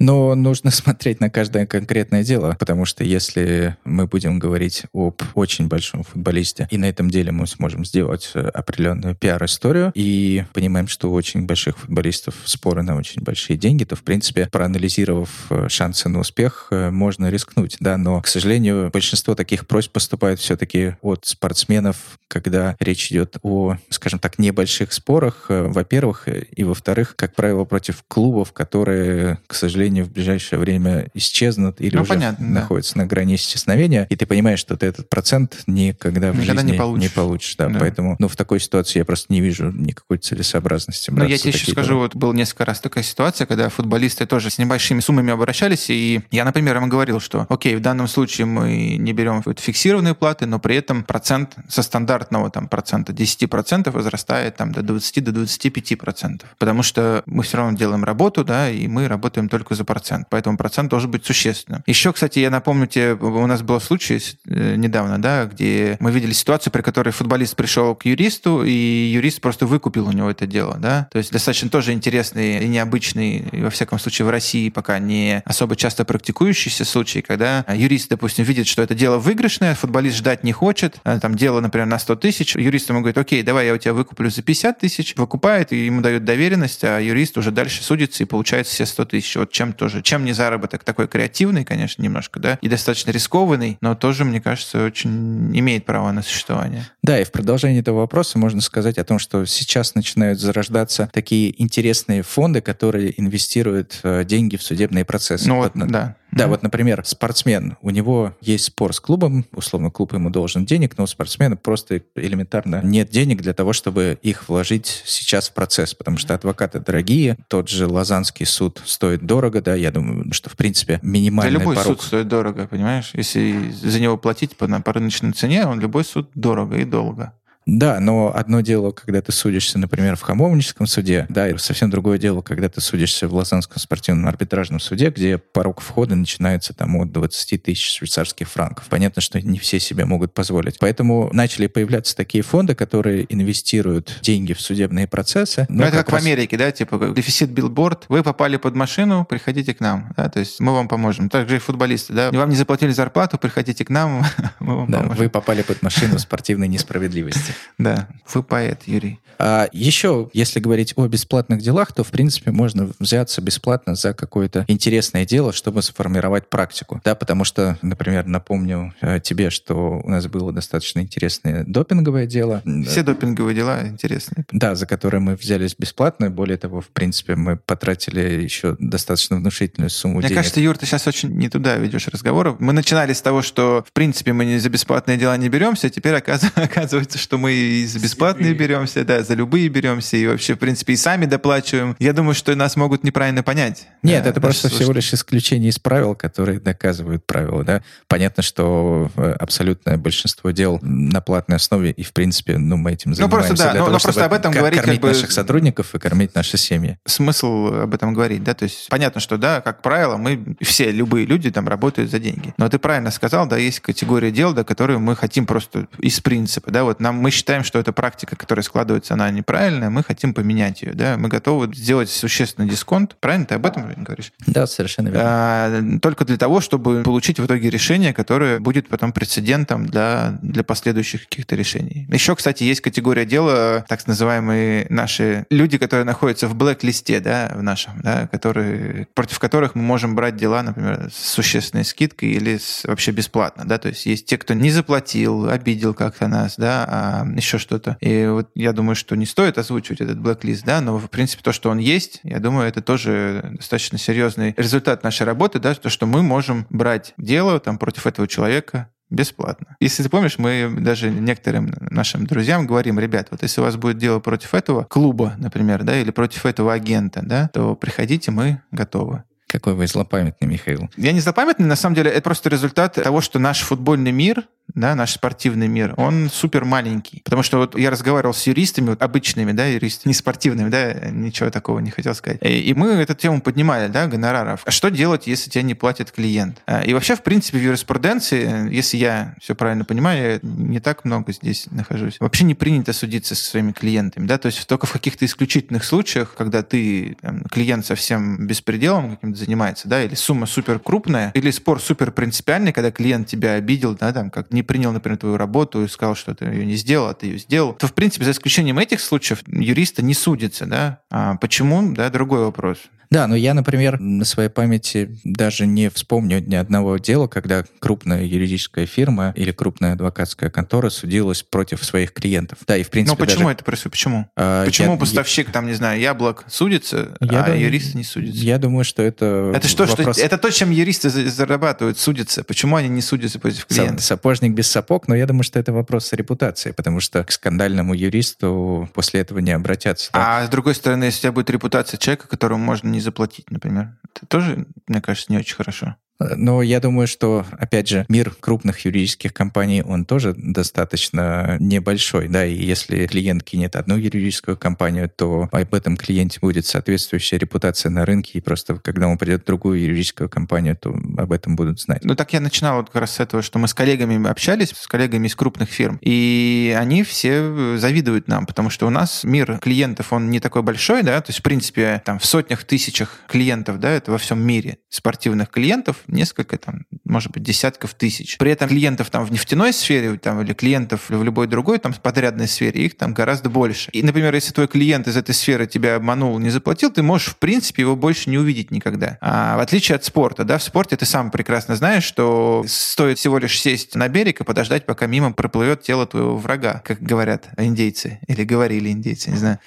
[0.00, 5.68] Но нужно смотреть на каждое конкретное дело, потому что если мы будем говорить об очень
[5.68, 11.10] большом футболисте, и на этом деле мы сможем сделать э, определенную пиар-историю, и понимаем, что
[11.10, 16.08] у очень больших футболистов споры на очень большие деньги, то, в принципе, проанализировав э, шансы
[16.08, 21.26] на успех, э, можно рискнуть, да, но, к сожалению, большинство таких просьб поступает все-таки от
[21.26, 28.02] спортсменов, когда речь идет о, скажем так, небольших спорах, во-первых, и во-вторых, как правило, против
[28.08, 33.02] клубов, которые, к сожалению, сожалению, в ближайшее время исчезнут или ну, уже понятно, находятся да.
[33.02, 36.78] на грани исчезновения, и ты понимаешь, что ты этот процент никогда в никогда жизни не
[36.78, 37.02] получишь.
[37.02, 37.68] Не получишь да.
[37.68, 37.78] Да.
[37.78, 41.10] Поэтому ну, в такой ситуации я просто не вижу никакой целесообразности.
[41.10, 44.58] Ну, я тебе еще скажу, вот был несколько раз такая ситуация, когда футболисты тоже с
[44.58, 49.12] небольшими суммами обращались, и я, например, им говорил, что окей, в данном случае мы не
[49.12, 54.82] берем фиксированные платы, но при этом процент со стандартного там процента 10% возрастает там до
[54.82, 56.42] 20 до 25%.
[56.58, 60.26] Потому что мы все равно делаем работу, да, и мы работаем только за процент.
[60.30, 61.82] Поэтому процент должен быть существенным.
[61.86, 66.32] Еще, кстати, я напомню тебе, у нас был случай э, недавно, да, где мы видели
[66.32, 70.76] ситуацию, при которой футболист пришел к юристу, и юрист просто выкупил у него это дело,
[70.78, 71.08] да.
[71.12, 75.42] То есть достаточно тоже интересный и необычный, и во всяком случае в России пока не
[75.44, 80.52] особо часто практикующийся случай, когда юрист, допустим, видит, что это дело выигрышное, футболист ждать не
[80.52, 83.78] хочет, а там дело, например, на 100 тысяч, юрист ему говорит, окей, давай я у
[83.78, 88.22] тебя выкуплю за 50 тысяч, выкупает, и ему дают доверенность, а юрист уже дальше судится
[88.22, 89.36] и получает все 100 тысяч.
[89.36, 93.94] Вот чем тоже, чем не заработок такой креативный, конечно, немножко, да, и достаточно рискованный, но
[93.94, 96.84] тоже, мне кажется, очень имеет право на существование.
[97.02, 101.60] Да, и в продолжении этого вопроса можно сказать о том, что сейчас начинают зарождаться такие
[101.62, 105.48] интересные фонды, которые инвестируют э, деньги в судебные процессы.
[105.48, 106.16] Ну вот да.
[106.32, 106.48] Да, mm-hmm.
[106.48, 111.04] вот, например, спортсмен, у него есть спор с клубом, условно, клуб ему должен денег, но
[111.04, 116.18] у спортсмена просто элементарно нет денег для того, чтобы их вложить сейчас в процесс, потому
[116.18, 121.00] что адвокаты дорогие, тот же Лазанский суд стоит дорого, да, я думаю, что, в принципе,
[121.02, 121.98] минимальный да любой порог...
[121.98, 123.10] суд стоит дорого, понимаешь?
[123.14, 127.34] Если за него платить по, по рыночной цене, он любой суд дорого и долго.
[127.70, 132.18] Да, но одно дело, когда ты судишься, например, в Хамовническом суде, да, и совсем другое
[132.18, 137.12] дело, когда ты судишься в Лозаннском спортивном арбитражном суде, где порог входа начинается там от
[137.12, 138.86] 20 тысяч швейцарских франков.
[138.88, 140.80] Понятно, что не все себе могут позволить.
[140.80, 145.66] Поэтому начали появляться такие фонды, которые инвестируют деньги в судебные процессы.
[145.68, 146.22] Ну, это как, как раз...
[146.22, 150.40] в Америке, да, типа дефицит билборд, вы попали под машину, приходите к нам, да, то
[150.40, 151.28] есть мы вам поможем.
[151.28, 154.24] Также и футболисты, да, вам не заплатили зарплату, приходите к нам,
[154.58, 155.18] мы вам да, поможем.
[155.18, 157.54] Вы попали под машину спортивной несправедливости.
[157.78, 159.20] Да, вы поэт, Юрий.
[159.42, 164.66] А еще, если говорить о бесплатных делах, то, в принципе, можно взяться бесплатно за какое-то
[164.68, 167.00] интересное дело, чтобы сформировать практику.
[167.04, 172.62] Да, потому что, например, напомню э, тебе, что у нас было достаточно интересное допинговое дело.
[172.86, 174.44] Все допинговые дела интересные.
[174.52, 176.28] Да, за которые мы взялись бесплатно.
[176.28, 180.36] Более того, в принципе, мы потратили еще достаточно внушительную сумму Мне денег.
[180.36, 182.56] кажется, Юр, ты сейчас очень не туда ведешь разговор.
[182.60, 185.90] Мы начинали с того, что, в принципе, мы не за бесплатные дела не беремся, а
[185.90, 186.14] теперь
[186.56, 190.58] оказывается, что мы мы и за бесплатные беремся, да, за любые беремся, и вообще, в
[190.58, 191.96] принципе, и сами доплачиваем.
[191.98, 193.88] Я думаю, что нас могут неправильно понять.
[194.02, 197.82] Нет, да, это просто всего лишь исключение из правил, которые доказывают правила, да.
[198.08, 203.14] Понятно, что э, абсолютное большинство дел на платной основе, и, в принципе, ну, мы этим
[203.14, 203.22] занимаемся.
[203.22, 205.08] Ну, просто, да, но, того, но просто об этом говорить кормить как бы...
[205.08, 206.98] наших сотрудников и кормить наши семьи.
[207.06, 211.26] Смысл об этом говорить, да, то есть понятно, что, да, как правило, мы все, любые
[211.26, 212.54] люди там работают за деньги.
[212.56, 216.70] Но ты правильно сказал, да, есть категория дел, да, которые мы хотим просто из принципа,
[216.70, 220.82] да, вот нам мы считаем, что эта практика, которая складывается, она неправильная, мы хотим поменять
[220.82, 224.32] ее, да, мы готовы сделать существенный дисконт, правильно ты об этом говоришь?
[224.46, 225.22] Да, совершенно верно.
[225.24, 230.64] А, только для того, чтобы получить в итоге решение, которое будет потом прецедентом для, для
[230.64, 232.06] последующих каких-то решений.
[232.10, 237.62] Еще, кстати, есть категория дела, так называемые наши люди, которые находятся в блэк-листе, да, в
[237.62, 242.84] нашем, да, которые, против которых мы можем брать дела, например, с существенной скидкой или с,
[242.84, 247.19] вообще бесплатно, да, то есть есть те, кто не заплатил, обидел как-то нас, да, а
[247.36, 247.96] еще что-то.
[248.00, 251.52] И вот я думаю, что не стоит озвучивать этот блэк-лист, да, но, в принципе, то,
[251.52, 256.06] что он есть, я думаю, это тоже достаточно серьезный результат нашей работы, да, то, что
[256.06, 259.76] мы можем брать дело там против этого человека, бесплатно.
[259.80, 263.98] Если ты помнишь, мы даже некоторым нашим друзьям говорим, ребят, вот если у вас будет
[263.98, 269.24] дело против этого клуба, например, да, или против этого агента, да, то приходите, мы готовы.
[269.48, 270.88] Какой вы злопамятный, Михаил.
[270.96, 274.94] Я не злопамятный, на самом деле, это просто результат того, что наш футбольный мир да,
[274.94, 277.20] наш спортивный мир, он супер маленький.
[277.24, 281.50] Потому что вот я разговаривал с юристами, вот обычными, да, юристами, не спортивными, да, ничего
[281.50, 282.38] такого не хотел сказать.
[282.42, 284.62] И мы эту тему поднимали, да, гонораров.
[284.64, 286.62] А что делать, если тебе не платит клиент?
[286.66, 291.04] А, и вообще, в принципе, в юриспруденции, если я все правильно понимаю, я не так
[291.04, 294.92] много здесь нахожусь, вообще не принято судиться со своими клиентами, да, то есть только в
[294.92, 300.78] каких-то исключительных случаях, когда ты, там, клиент совсем беспределом каким-то занимается, да, или сумма супер
[300.78, 304.92] крупная, или спор супер принципиальный, когда клиент тебя обидел, да, там, как не не принял,
[304.92, 307.86] например, твою работу и сказал, что ты ее не сделал, а ты ее сделал, то,
[307.86, 311.00] в принципе, за исключением этих случаев, юриста не судится, да.
[311.10, 312.78] А почему, да, другой вопрос.
[313.10, 318.24] Да, но я, например, на своей памяти даже не вспомню ни одного дела, когда крупная
[318.24, 322.58] юридическая фирма или крупная адвокатская контора судилась против своих клиентов.
[322.66, 323.18] Да, и в принципе...
[323.18, 323.54] Но почему даже...
[323.54, 323.92] это происходит?
[323.92, 324.30] Почему?
[324.36, 325.52] А, почему я, поставщик, я...
[325.52, 327.58] там, не знаю, яблок судится, я а дум...
[327.58, 328.44] юрист не судится?
[328.44, 329.52] Я думаю, что это...
[329.56, 330.16] Это что, вопрос...
[330.16, 332.44] что это то, чем юристы зарабатывают, судятся.
[332.44, 334.02] Почему они не судятся против клиента?
[334.02, 338.88] Сапожник без сапог, но я думаю, что это вопрос репутации, потому что к скандальному юристу
[338.94, 340.10] после этого не обратятся.
[340.12, 340.38] Да?
[340.38, 343.98] А с другой стороны, если у тебя будет репутация человека, которому можно не заплатить, например.
[344.14, 345.96] Это тоже, мне кажется, не очень хорошо.
[346.20, 352.44] Но я думаю, что, опять же, мир крупных юридических компаний, он тоже достаточно небольшой, да,
[352.44, 358.04] и если клиент кинет одну юридическую компанию, то об этом клиенте будет соответствующая репутация на
[358.04, 362.04] рынке, и просто когда он придет в другую юридическую компанию, то об этом будут знать.
[362.04, 364.86] Ну, так я начинал вот как раз с этого, что мы с коллегами общались, с
[364.86, 370.12] коллегами из крупных фирм, и они все завидуют нам, потому что у нас мир клиентов,
[370.12, 373.90] он не такой большой, да, то есть, в принципе, там в сотнях, тысячах клиентов, да,
[373.90, 378.38] это во всем мире спортивных клиентов, несколько, там, может быть, десятков тысяч.
[378.38, 382.48] При этом клиентов там в нефтяной сфере там, или клиентов в любой другой там подрядной
[382.48, 383.90] сфере, их там гораздо больше.
[383.92, 387.36] И, например, если твой клиент из этой сферы тебя обманул, не заплатил, ты можешь, в
[387.36, 389.18] принципе, его больше не увидеть никогда.
[389.20, 393.38] А в отличие от спорта, да, в спорте ты сам прекрасно знаешь, что стоит всего
[393.38, 398.20] лишь сесть на берег и подождать, пока мимо проплывет тело твоего врага, как говорят индейцы,
[398.26, 399.58] или говорили индейцы, не знаю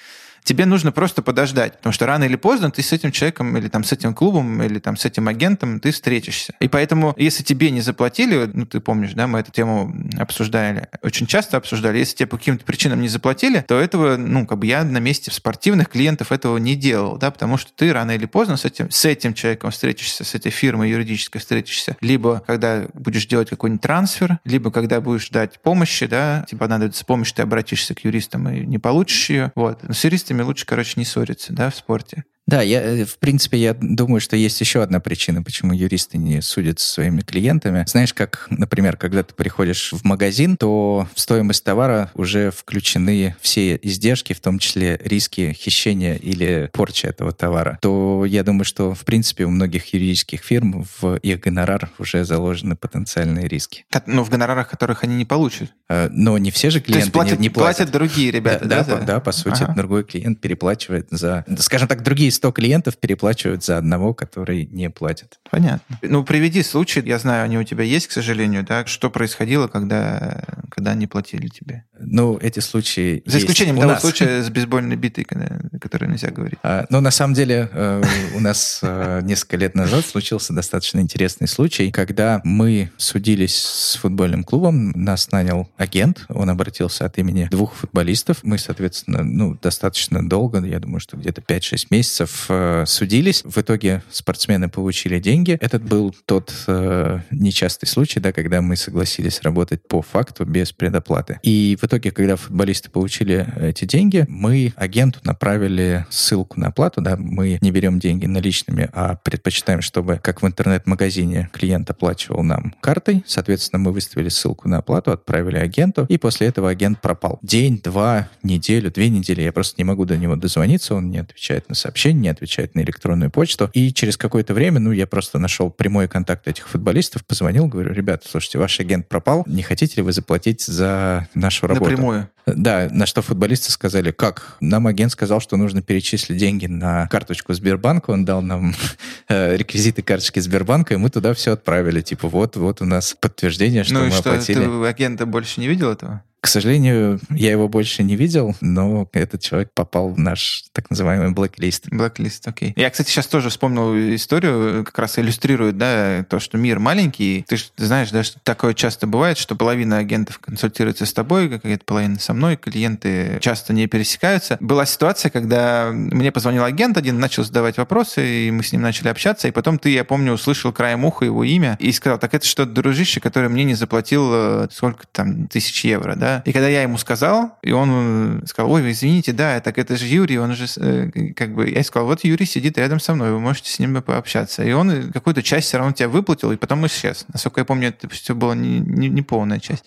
[0.44, 3.82] тебе нужно просто подождать, потому что рано или поздно ты с этим человеком или там
[3.82, 6.54] с этим клубом или там с этим агентом ты встретишься.
[6.60, 11.26] И поэтому, если тебе не заплатили, ну ты помнишь, да, мы эту тему обсуждали, очень
[11.26, 14.84] часто обсуждали, если тебе по каким-то причинам не заплатили, то этого, ну как бы я
[14.84, 18.64] на месте спортивных клиентов этого не делал, да, потому что ты рано или поздно с
[18.64, 23.82] этим, с этим человеком встретишься, с этой фирмой юридической встретишься, либо когда будешь делать какой-нибудь
[23.82, 28.66] трансфер, либо когда будешь ждать помощи, да, тебе понадобится помощь, ты обратишься к юристам и
[28.66, 29.82] не получишь ее, вот.
[29.82, 32.24] Но с юристами лучше, короче, не ссориться, да, в спорте.
[32.46, 36.42] Да, я, э, в принципе, я думаю, что есть еще одна причина, почему юристы не
[36.42, 37.84] судят со своими клиентами.
[37.86, 43.76] Знаешь, как, например, когда ты приходишь в магазин, то в стоимость товара уже включены все
[43.76, 47.78] издержки, в том числе риски хищения или порчи этого товара.
[47.80, 52.76] То я думаю, что, в принципе, у многих юридических фирм в их гонорар уже заложены
[52.76, 53.86] потенциальные риски.
[54.06, 55.72] Но в гонорарах, которых они не получат.
[55.88, 57.76] А, но не все же клиенты платят, не, не платят.
[57.76, 58.84] платят другие ребята, да?
[58.84, 59.74] Да, да, да по сути, ага.
[59.74, 65.38] другой клиент переплачивает за, скажем так, другие 100 клиентов переплачивают за одного, который не платит.
[65.50, 65.98] Понятно.
[66.02, 68.84] Ну, приведи случай, я знаю, они у тебя есть, к сожалению, да?
[68.86, 71.84] Что происходило, когда, когда они платили тебе?
[71.98, 74.00] Ну, эти случаи За исключением у того нас.
[74.02, 76.58] случая с бейсбольной битой, когда, который нельзя говорить.
[76.62, 78.02] А, Ну, на самом деле, э,
[78.34, 84.44] у нас э, несколько лет назад случился достаточно интересный случай, когда мы судились с футбольным
[84.44, 88.38] клубом, нас нанял агент, он обратился от имени двух футболистов.
[88.42, 93.42] Мы, соответственно, ну, достаточно долго, я думаю, что где-то 5-6 месяцев э, судились.
[93.44, 95.58] В итоге спортсмены получили деньги.
[95.60, 101.38] Этот был тот э, нечастый случай, да, когда мы согласились работать по факту без предоплаты.
[101.42, 107.16] И в итоге, когда футболисты получили эти деньги, мы агенту направили ссылку на оплату, да,
[107.16, 113.24] мы не берем деньги наличными, а предпочитаем, чтобы, как в интернет-магазине, клиент оплачивал нам картой.
[113.26, 117.38] Соответственно, мы выставили ссылку на оплату, отправили агенту, и после этого агент пропал.
[117.42, 119.42] День, два, неделю, две недели.
[119.42, 122.80] Я просто не могу до него дозвониться, он не отвечает на сообщения, не отвечает на
[122.80, 123.70] электронную почту.
[123.72, 128.28] И через какое-то время, ну, я просто нашел прямой контакт этих футболистов, позвонил, говорю, ребята,
[128.28, 131.90] слушайте, ваш агент пропал, не хотите ли вы заплатить за нашу работу?
[131.90, 132.28] Напрямую.
[132.46, 134.56] Да, на что футболисты сказали, как?
[134.60, 138.74] Нам агент сказал, что нужно перечислить деньги на карточку Сбербанка, он дал нам
[139.28, 142.02] э, реквизиты карточки Сбербанка, и мы туда все отправили.
[142.02, 144.64] Типа, вот, вот у нас подтверждение, что ну мы что, оплатили.
[144.64, 146.22] ты агента больше не видел этого?
[146.44, 151.30] К сожалению, я его больше не видел, но этот человек попал в наш так называемый
[151.30, 152.46] блэк-лист.
[152.46, 152.74] Окей.
[152.76, 157.46] Я, кстати, сейчас тоже вспомнил историю, как раз иллюстрирует, да, то, что мир маленький.
[157.48, 161.82] Ты же знаешь, да, что такое часто бывает, что половина агентов консультируется с тобой, какая-то
[161.86, 164.58] половина со мной, клиенты часто не пересекаются.
[164.60, 169.08] Была ситуация, когда мне позвонил агент один, начал задавать вопросы, и мы с ним начали
[169.08, 172.46] общаться, и потом ты, я помню, услышал краем уха его имя и сказал, так это
[172.46, 176.33] что, дружище, который мне не заплатил э, сколько там, тысяч евро, да?
[176.44, 180.06] И когда я ему сказал, и он э, сказал, ой, извините, да, так это же
[180.06, 183.40] Юрий, он же, э, как бы, я сказал, вот Юрий сидит рядом со мной, вы
[183.40, 184.62] можете с ним пообщаться.
[184.64, 187.24] И он э, какую-то часть все равно тебя выплатил, и потом исчез.
[187.32, 189.84] Насколько я помню, это все было не, не, не полная часть.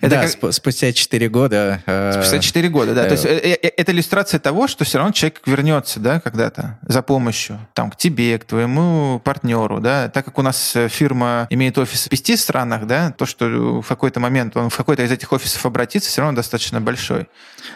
[0.00, 1.82] Это да, как- сп- спустя 4 года...
[1.86, 3.04] э, Спустя 4 года, да.
[3.04, 7.02] э, То есть э, это иллюстрация того, что все равно человек вернется, да, когда-то за
[7.02, 10.08] помощью, там, к тебе, к твоему партнеру, да.
[10.08, 14.20] Так как у нас фирма имеет офис в пяти странах, да, то, что в какой-то
[14.20, 17.26] момент он в какой-то из этих офисов обратится, все равно достаточно большой.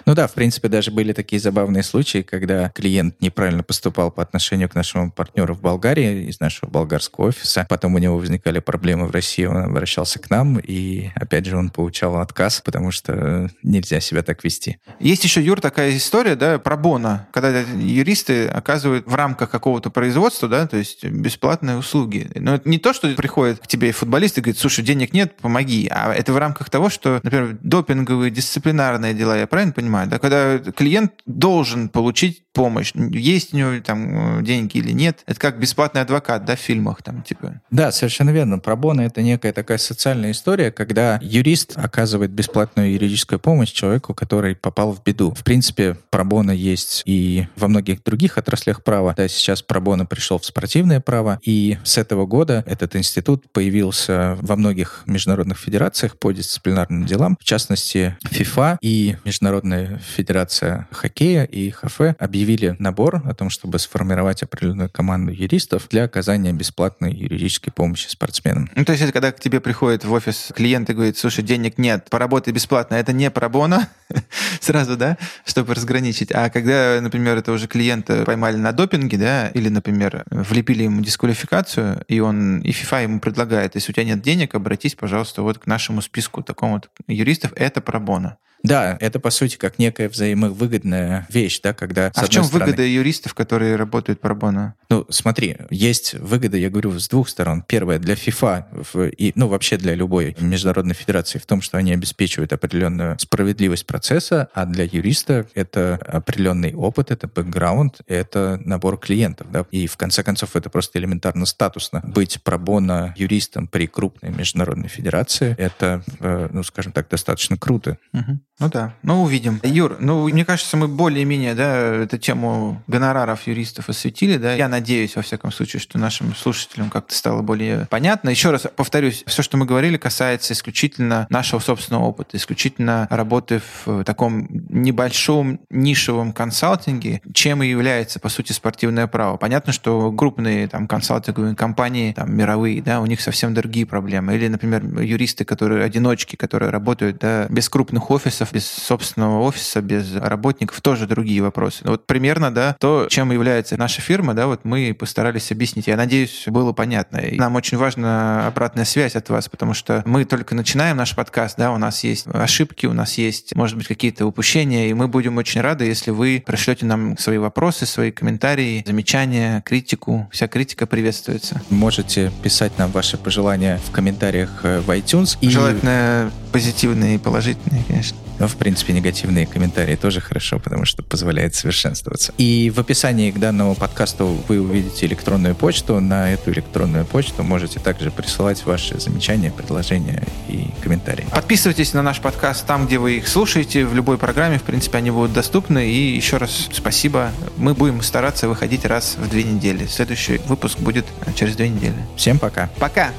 [0.06, 4.68] Ну да, в принципе, даже были такие забавные случаи, когда клиент неправильно поступал по отношению
[4.68, 7.66] к нашему партнеру в Болгарии из нашего болгарского офиса.
[7.68, 11.70] Потом у него возникали проблемы в России, он обращался к нам, и опять же он
[11.70, 14.78] получал отказ, потому что нельзя себя так вести.
[15.00, 20.48] Есть еще, Юр, такая история, да, про бона, когда юристы оказывают в рамках какого-то производства,
[20.48, 22.30] да, то есть бесплатные услуги.
[22.34, 25.88] Но это не то, что приходит к тебе футболист и говорит, слушай, денег нет, помоги,
[25.90, 30.58] а это в рамках того, что, например, допинговые, дисциплинарные дела, я правильно понимаю, да, когда
[30.58, 36.00] клиент должен получить помощь, есть у него там э, деньги или нет, это как бесплатный
[36.00, 37.60] адвокат, да, в фильмах там, типа.
[37.70, 38.58] Да, совершенно верно.
[38.58, 44.92] Пробона— это некая такая социальная история, когда юрист оказывает бесплатную юридическую помощь человеку, который попал
[44.92, 45.32] в беду.
[45.34, 49.14] В принципе, пробона есть и во многих других отраслях права.
[49.16, 54.56] Да, сейчас пробона пришел в спортивное право, и с этого года этот институт появился во
[54.56, 57.36] многих международных федерациях по дисциплинарным делам.
[57.40, 64.42] В частности, FIFA и Международная федерация хоккея и ХФ объявили набор о том, чтобы сформировать
[64.42, 68.70] определенную команду юристов для оказания бесплатной юридической помощи спортсменам.
[68.74, 71.78] Ну, то есть это когда к тебе приходит в офис клиент и говорит, слушай, денег
[71.78, 73.88] нет, поработай бесплатно, это не пробона,
[74.60, 76.32] сразу, да, чтобы разграничить.
[76.32, 82.04] А когда, например, это уже клиента поймали на допинге, да, или, например, влепили ему дисквалификацию,
[82.08, 85.66] и он, и FIFA ему предлагает, если у тебя нет денег, обратись, пожалуйста, вот к
[85.66, 88.38] нашему списку такому вот юристов, это пробона.
[88.62, 92.82] Да, это по сути как некая взаимовыгодная вещь, да, когда А в чем стороны- выгода
[92.84, 94.74] юристов, которые работают пробона?
[94.90, 97.62] Ну, смотри, есть выгода, я говорю, с двух сторон.
[97.66, 102.52] Первое, для FIFA и, ну, вообще для любой международной федерации в том, что они обеспечивают
[102.52, 109.66] определенную справедливость процесса, а для юриста это определенный опыт, это бэкграунд, это набор клиентов, да,
[109.70, 112.02] и в конце концов это просто элементарно статусно.
[112.04, 117.98] Быть пробона юристом при крупной международной федерации, это, э, ну, скажем так, достаточно круто.
[118.12, 118.40] Мгм.
[118.60, 119.60] Ну да, ну увидим.
[119.62, 124.54] Юр, ну мне кажется, мы более-менее, да, эту тему гонораров юристов осветили, да.
[124.54, 128.30] Я надеюсь, во всяком случае, что нашим слушателям как-то стало более понятно.
[128.30, 134.02] Еще раз повторюсь, все, что мы говорили, касается исключительно нашего собственного опыта, исключительно работы в
[134.02, 139.36] таком небольшом нишевом консалтинге, чем и является, по сути, спортивное право.
[139.36, 144.34] Понятно, что крупные там консалтинговые компании, там мировые, да, у них совсем другие проблемы.
[144.34, 150.14] Или, например, юристы, которые одиночки, которые работают, да, без крупных офисов, без собственного офиса, без
[150.14, 151.82] работников, тоже другие вопросы.
[151.84, 155.86] Вот примерно, да, то, чем является наша фирма, да, вот мы постарались объяснить.
[155.86, 157.18] Я надеюсь, было понятно.
[157.18, 161.56] И нам очень важна обратная связь от вас, потому что мы только начинаем наш подкаст,
[161.58, 165.36] да, у нас есть ошибки, у нас есть, может быть, какие-то упущения, и мы будем
[165.36, 170.28] очень рады, если вы пришлете нам свои вопросы, свои комментарии, замечания, критику.
[170.32, 171.60] Вся критика приветствуется.
[171.70, 175.38] Можете писать нам ваши пожелания в комментариях э, в iTunes.
[175.40, 175.48] И...
[175.48, 178.16] Желательно позитивные и положительные, конечно.
[178.38, 182.32] Но, в принципе, негативные комментарии тоже хорошо, потому что позволяет совершенствоваться.
[182.38, 186.00] И в описании к данному подкасту вы увидите электронную почту.
[186.00, 191.26] На эту электронную почту можете также присылать ваши замечания, предложения и комментарии.
[191.32, 195.10] Подписывайтесь на наш подкаст там, где вы их слушаете, в любой программе, в принципе, они
[195.10, 195.90] будут доступны.
[195.90, 197.30] И еще раз спасибо.
[197.56, 199.86] Мы будем стараться выходить раз в две недели.
[199.86, 201.96] Следующий выпуск будет через две недели.
[202.16, 202.70] Всем пока.
[202.78, 203.10] Пока.